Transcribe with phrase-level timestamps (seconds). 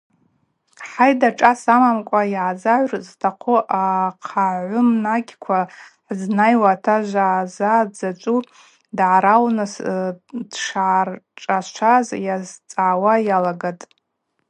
[0.89, 5.59] Хӏайда, шӏас амамкӏва ъазагӏва зтахъу ахъагвымнагьква
[6.05, 8.41] хӏызнайуа, атажв-ъаза дзачӏву,
[8.97, 9.73] дъагӏарауыз,
[10.53, 13.83] дшгӏаршӏашваз йазцӏгӏауа йалагатӏ.